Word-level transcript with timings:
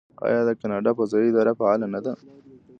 آیا 0.27 0.41
د 0.47 0.49
کاناډا 0.59 0.91
فضایی 0.99 1.27
اداره 1.29 1.51
فعاله 1.59 1.87
نه 1.93 1.99
ده؟ 2.05 2.13